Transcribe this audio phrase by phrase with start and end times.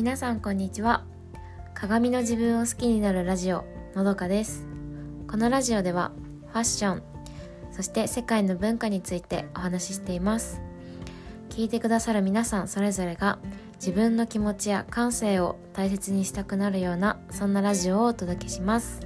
[0.00, 1.04] 皆さんこんにちは。
[1.74, 4.66] 鏡の自分を好きになるラジオのどかです。
[5.28, 6.12] このラジオでは
[6.46, 7.02] ファッション
[7.70, 10.62] そして世界の文化についてお話ししています。
[11.50, 13.40] 聞いてくださる皆さんそれぞれが
[13.74, 19.02] 自分の気持ちや感性を大切にしたくなるようなそんなラジオをお届けします。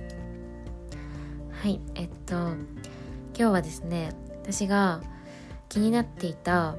[1.60, 2.54] はいえっと今
[3.34, 4.12] 日はですね
[4.44, 5.02] 私が
[5.68, 6.76] 気になっていた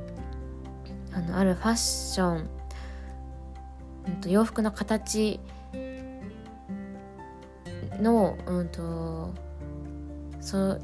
[1.11, 2.54] あのあるファッション、
[4.07, 5.39] うん、と洋服の形
[8.01, 9.33] の、うんと、
[10.41, 10.81] そう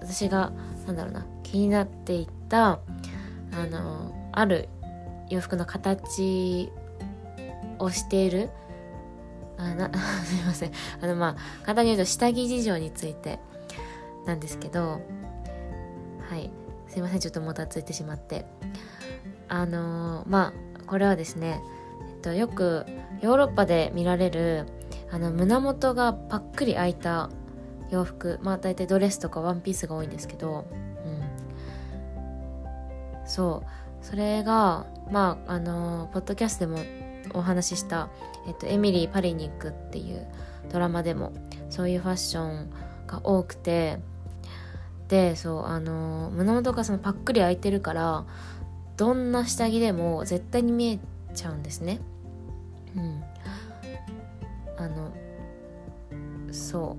[0.00, 0.52] 私が
[0.86, 2.80] なんだろうな気になっていた
[3.52, 4.68] あのある
[5.28, 6.72] 洋服の形
[7.78, 8.50] をしている
[9.58, 9.90] あな
[10.24, 10.72] すいません。
[11.00, 13.38] あのまあ簡単に言うと下着事情について
[14.26, 15.00] なんですけど
[16.30, 16.48] はい。
[16.86, 17.20] すいません。
[17.20, 18.46] ちょっともたついてしまって。
[19.48, 21.60] あの、まあこれはですね、
[22.20, 22.86] と、よく
[23.20, 24.66] ヨーロッパで見られる
[25.10, 27.30] あの胸元がパックリ開いた
[27.90, 30.76] 洋服まあ大体ドレスとかワンピースが多いんですけど、う
[33.24, 33.66] ん、そう。
[34.04, 36.78] それがまああの、ポッドキャストでも
[37.34, 38.08] お話しした、
[38.46, 40.26] えっと、エミリー・パリニックっていう
[40.72, 41.32] ドラマでも
[41.68, 42.70] そういうファッション
[43.06, 43.98] が多くて
[45.08, 48.24] でそうあの、胸元がそのパックリ開いてるから
[48.96, 50.98] どんな下着でも絶対に見え
[51.34, 52.00] ちゃうんですね。
[52.96, 53.22] うん。
[54.76, 55.12] あの
[56.52, 56.96] そ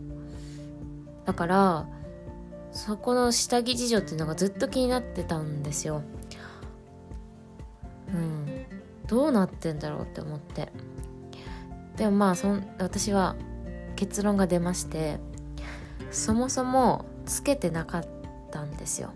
[1.23, 1.27] う。
[1.27, 1.87] だから
[2.71, 6.03] そこの下着事情っていうのがずっと気になってたんですよ。
[8.13, 8.65] うん。
[9.07, 10.71] どうなってんだろうって思って。
[11.97, 13.35] でもまあそん私は
[13.95, 15.19] 結論が出まして
[16.09, 18.05] そもそもつけてなかっ
[18.51, 19.11] たんですよ。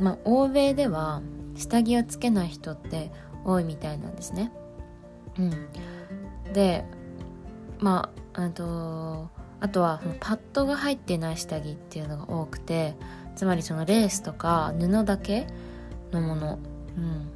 [0.00, 1.22] まあ欧米では
[1.56, 3.10] 下着をつけない人って
[3.44, 4.52] 多いみたいなんですね。
[5.38, 6.84] うん、で
[7.80, 9.28] まああと
[9.60, 12.96] あとはパッドが入ってない下着っていうのが多くて
[13.34, 15.46] つまりそのレースとか布だけ
[16.12, 16.58] のもの、
[16.96, 17.28] うん、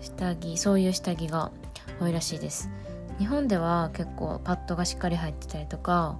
[0.00, 1.52] 下着そういう下着が
[2.00, 2.70] 多いらしいです。
[3.18, 6.18] 日本では結構パッドがしっかり入ってたりとか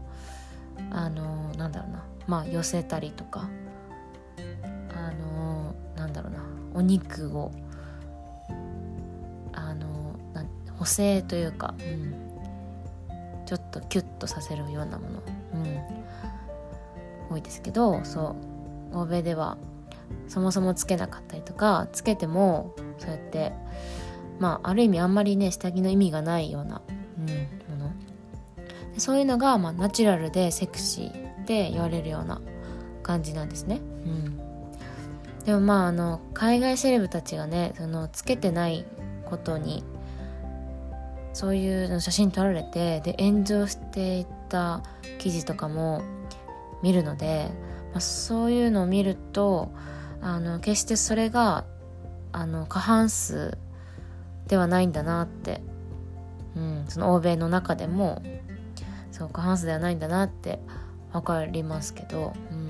[0.90, 2.04] あのなんだろうな。
[2.26, 3.48] まあ寄せたりとか。
[6.16, 6.38] だろうな。
[6.74, 7.52] お肉を。
[9.52, 9.86] あの
[10.78, 12.14] 補正というか、うん、
[13.46, 15.22] ちょっとキュッとさせるようなもの、
[15.54, 18.36] うん、多いですけどそ
[18.92, 18.98] う。
[18.98, 19.56] 欧米では
[20.28, 23.52] そもそもつけなかったりとかつけてもそうやって
[24.38, 26.82] まあある意味あんまりね下着の意味がないような、
[27.18, 27.92] うん、もの。
[28.98, 32.40] そういうのが、まあ、ナチュラルでセクシーって言われるような
[33.02, 33.80] 感じなんですね。
[34.04, 34.40] うん、
[35.46, 38.84] でもまああの海外セレブたちがねそのつけてない
[39.24, 39.84] ことに
[41.32, 44.82] そういう写真撮られてで炎上していた
[45.18, 46.02] 記事とかも
[46.82, 47.50] 見るので、
[47.92, 49.70] まあ、そういうのを見ると
[50.20, 51.64] あの決してそれが
[52.32, 53.56] あの過半数
[54.48, 55.60] ではないんだなって、
[56.56, 58.20] うん、その欧米の中でも
[59.12, 60.58] そう過半数ではないんだなって
[61.12, 62.65] 分かりますけど、うん、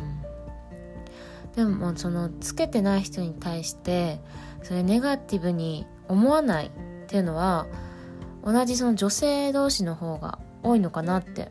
[1.56, 4.20] でもそのつけてない人に対して
[4.62, 6.70] それネガティブに思わないっ
[7.06, 7.66] ていうのは
[8.44, 11.50] 同じその女性同士の方が多いのかなって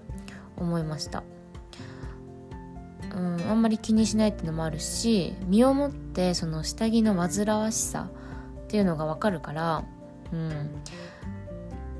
[0.55, 1.23] 思いました。
[3.13, 8.09] うん、あんまり気にしないっていうのもあるし身をもってその下着の煩わしさ
[8.65, 9.85] っていうのがわかるから、
[10.33, 10.83] うん、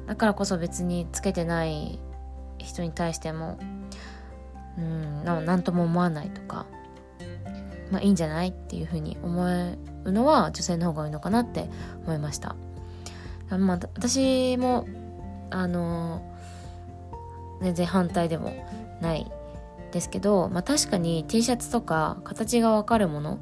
[0.08, 2.00] だからこそ別につけてない
[2.58, 3.58] 人に対しても
[4.78, 6.66] うん何とも思わないとか、
[7.96, 11.70] まあ、いいんじゃないっていうふうに思うのは女性の方が多いのかなって
[12.04, 12.58] 思いました。
[13.50, 14.86] まあ、私も
[15.50, 16.22] あの
[17.62, 18.52] 全然反対でも
[19.00, 19.32] ない
[19.94, 23.40] ですけど、まあ、確かに T シャツとか形がわかるもの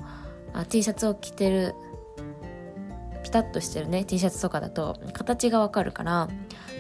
[0.54, 1.74] あ T シャツを着てる
[3.24, 6.30] ピタッとしてるね T シャツとかだと形がわかるから、ま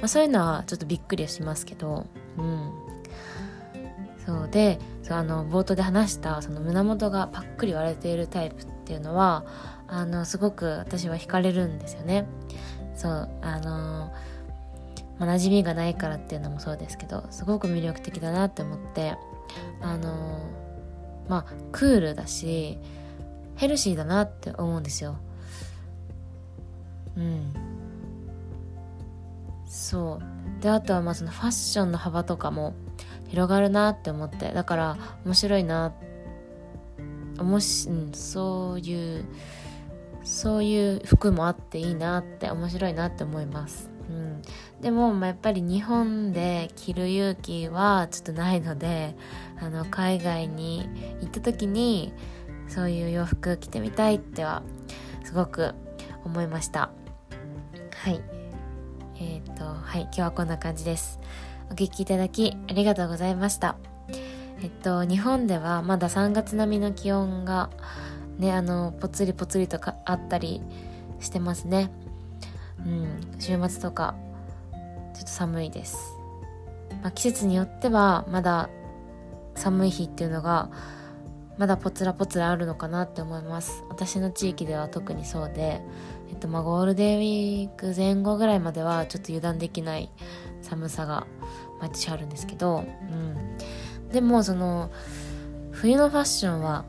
[0.03, 2.05] あ、そういうのはちょっとびっくりはしますけど、
[2.37, 2.82] うん、
[4.25, 9.45] そうでそうあの冒頭で話したその胸元がパックリ割れているタイプっていうのは
[9.87, 12.25] あのすごく私は惹かれるんですよね。
[12.95, 14.11] そうあの
[15.19, 19.15] まあ、馴染みがないからっていうのもそうですけどすごく魅力的だなって思って
[19.81, 20.39] あの
[21.27, 22.79] まあクールだし
[23.55, 25.17] ヘルシーだなって思うんですよ。
[27.15, 27.53] うん
[29.67, 30.19] そ
[30.59, 32.73] うであとはまあそのファッションの幅とかも
[33.33, 34.53] 広がるなって思って。
[34.53, 35.91] だから面白いな。
[37.39, 39.25] もし、うん、そういう
[40.23, 44.41] そういう服もあっていいなって面白いなって思います、うん、
[44.81, 49.15] でも、まあ、やっぱり日本で着る勇気はちょっとないので
[49.59, 50.87] あの海外に
[51.21, 52.13] 行った時に
[52.67, 54.61] そういう洋服着てみたいっては
[55.25, 55.73] すごく
[56.23, 56.91] 思いました。
[57.95, 58.21] はい。
[59.19, 60.03] えっ、ー、とはい。
[60.03, 61.19] 今日はこんな感じです。
[61.73, 63.77] お聴きいただきありがとうございました。
[64.61, 67.71] えっと日本ではまだ3月並みの気温が
[68.37, 70.61] ねあのぽつりぽつりとかあったり
[71.19, 71.89] してますね。
[72.85, 74.13] うん週末とか
[75.15, 75.97] ちょっと寒いです、
[77.01, 78.69] まあ、季節によってはまだ
[79.55, 80.69] 寒い日っていうのが
[81.57, 83.83] まだポツラポツラあるのかなって思います。
[83.89, 85.81] 私の地域では特にそうで、
[86.29, 90.09] えっとまあ、ゴールデンウィーク前後ぐらいまではちょっと油断できない
[90.61, 91.27] 寒さが
[91.79, 93.57] 毎年あるんですけど、うん、
[94.09, 94.89] でもその
[95.71, 96.85] 冬のファッションは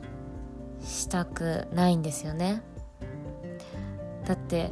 [0.83, 2.61] したくないんですよね。
[4.25, 4.71] だって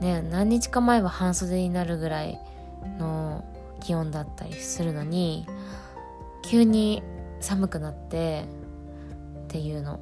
[0.00, 2.38] ね何日か前は半袖になるぐらい
[2.98, 3.44] の
[3.80, 5.46] 気温だったりするのに
[6.42, 7.02] 急に
[7.40, 8.44] 寒くなって
[9.48, 9.98] っていうの。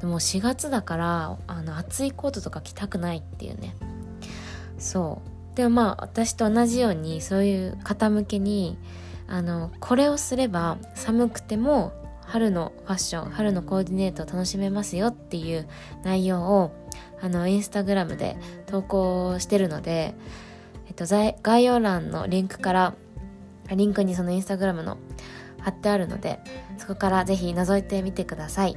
[0.00, 3.74] でも4月だからあの暑いコートとか着たくないっていうね。
[4.78, 5.22] そ
[5.52, 5.56] う。
[5.56, 8.78] でもまあ私と同じようにそういう方向けに
[9.26, 11.92] あのこれをすれば寒くても
[12.26, 15.66] 春のファッション春のコーディネートを楽しめますよっていう
[16.04, 16.72] 内容を
[17.20, 18.36] あのインスタグラムで
[18.66, 20.14] 投稿してるので、
[20.88, 21.06] えっと、
[21.42, 22.94] 概要欄のリンクから
[23.74, 24.98] リンクにそのインスタグラムの
[25.66, 26.38] 貼ってあるので
[26.78, 28.76] そこから是非覗いてみてください。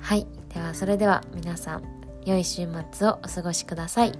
[0.00, 0.26] はい。
[0.52, 1.84] ではそれでは皆さん
[2.26, 4.12] 良い週末をお過ごしください。